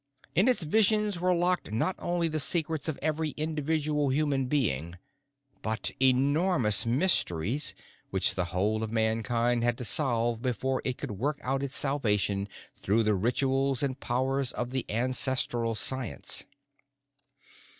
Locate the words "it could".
10.85-11.11